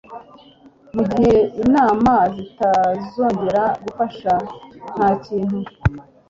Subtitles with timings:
[0.95, 4.33] Mugihe inama zitazongera gufasha,
[4.93, 5.59] ntakintu.